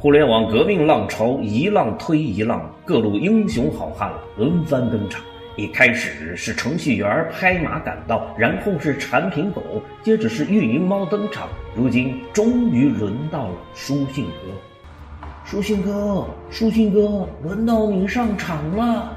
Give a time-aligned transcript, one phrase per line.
[0.00, 5.20] 互联网革命浪潮一浪推一浪，各路英雄好汉轮番登场。
[5.56, 9.62] 一开始是程序员拍马赶到，然后是产品狗，
[10.02, 15.20] 接着是运营猫登场，如今终于轮到了书信哥。
[15.44, 19.14] 书信哥，书信哥，轮到你上场了。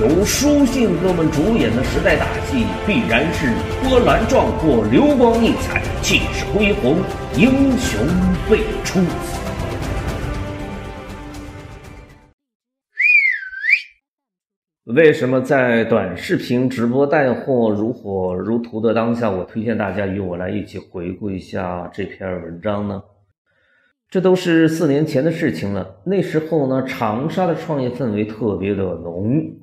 [0.00, 6.96] 由书信哥们主演的时代大戏，必然是波澜壮阔、流光溢彩、气势恢宏、
[7.36, 8.00] 英雄
[8.48, 9.00] 辈出。
[14.84, 23.02] 为什么在短视频直播带货如火如荼的当下，我推荐大家与我来一起回顾一下这篇文章呢？
[24.08, 26.00] 这都是四年前的事情了。
[26.06, 29.59] 那时候呢，长沙的创业氛围特别的浓。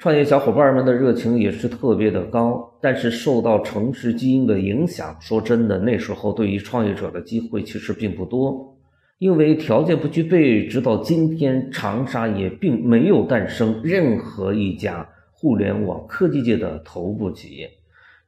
[0.00, 8.74] 创业小伙伴们的热情也是特别的高，但是受到城市基因的影响，说真的，那时候对于创业者的机会其实并不多，
[9.18, 10.66] 因为条件不具备。
[10.66, 17.70] 直到今天，长沙也并没有诞生任何一家互联网科技界的头部企业。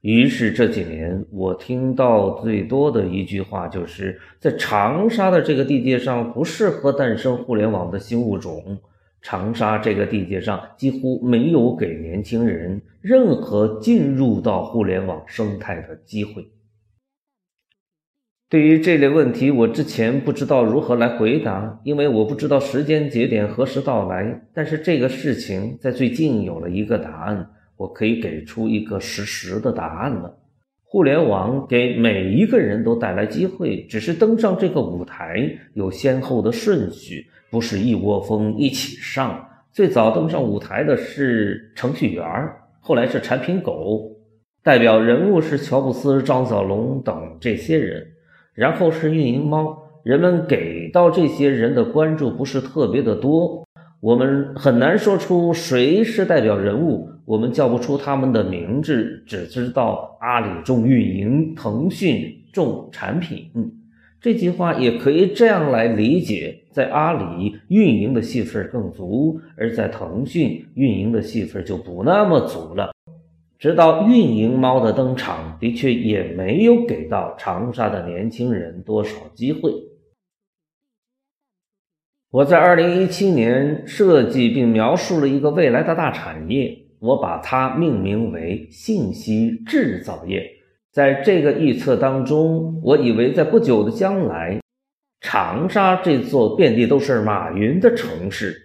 [0.02, 8.76] 于是这几年，我听到最多的一句话，就是在长沙的这个地界上，不适合诞生互联网的新物种。
[9.22, 16.48] 长沙这个地界上几乎没有给年轻人任何进入到互联网生态的机会。
[18.50, 24.42] 对于这类问题，我之前不知道如何来回答，因为我不知道时间节点何时到来。
[24.52, 30.41] 但是这个事情在最近有了一个答案，我可以给出一个实时的答案了。
[30.92, 39.42] 互联网给每一个人都带来机会，只是登上这个舞台有先后的顺序，不是一窝蜂一起上。
[39.72, 42.22] 最早登上舞台的是程序员，
[42.78, 44.14] 后来是产品狗，
[44.62, 48.06] 代表人物是乔布斯、张小龙等这些人，
[48.52, 49.74] 然后是运营猫。
[50.02, 53.66] 人们给到这些人的关注不是特别的多，
[54.02, 57.08] 我们很难说出谁是代表人物。
[57.24, 63.48] 我们叫不出他们的名字，只知道阿里重运营，腾讯重产品。
[64.20, 72.90] 这句话也可以这样来理解：在阿里运营的戏份更足，而在腾讯运营的戏份就不那么足了。
[73.56, 79.72] 直到运营猫的登场，的确也没有给到长沙的年轻人多少机会。
[82.32, 86.78] 我在二零一七年设计并描述了一个未来的大产业。
[86.98, 90.42] 我把它命名为信息制造业。
[90.90, 94.60] 在这个预测当中，我以为在不久的将来，
[95.20, 98.56] 长沙这座遍地都是马云的城市，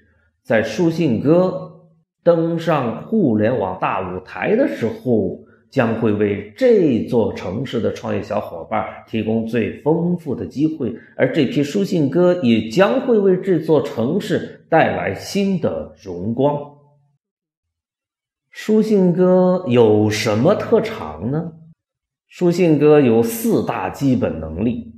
[0.44, 1.90] 在书信哥
[2.24, 16.58] 登上互联网大舞台的时候，将会为这座城市的创业小伙伴提供最丰富的机会，而这批书信哥也将会为这座城市带来新的荣光。
[18.50, 21.52] 书信哥有什么特长呢？
[22.28, 24.94] 书信哥有四大基本能力：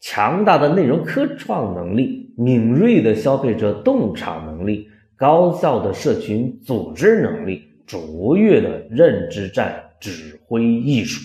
[0.00, 11.20] 强大的内容科创能力、敏锐的消费者洞察能力、高效的社群组织能力、卓越的认知战指挥艺术。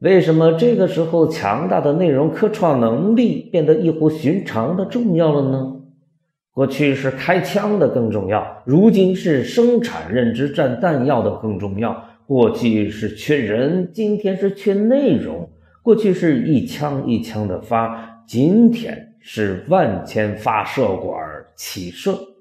[0.00, 5.76] 为什么这个时候强大的内容科创能力变得异乎寻常的重要了呢？
[6.50, 12.04] 过去是开枪的更重要，如今是生产认知战弹药的更重要。
[12.26, 15.48] 过去是缺人，今天是缺内容。
[15.82, 21.24] 过去是一枪一枪的发，今天是万千发射管
[21.54, 22.31] 齐射。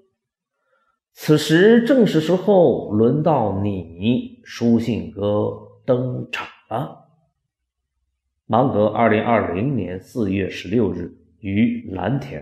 [1.23, 5.51] 此时正是时候，轮到你书信哥
[5.85, 6.97] 登场了。
[8.47, 12.41] 芒格，二零二零年四月十六日于蓝田。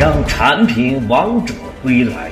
[0.00, 2.30] 让产品王者归来，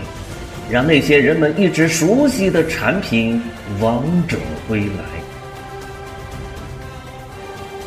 [0.70, 3.38] 让那些人们一直熟悉的产品
[3.78, 5.04] 王者归来。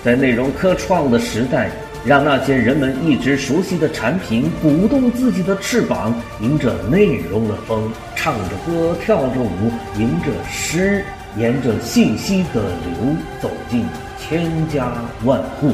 [0.03, 1.71] 在内容科创的时代，
[2.05, 11.03] 让那些人们一直熟悉的产品鼓动自己的翅膀，迎着内容的风，唱着歌，跳着舞，迎着诗，
[11.37, 13.85] 沿着信息的流，走进
[14.17, 14.91] 千家
[15.25, 15.73] 万户。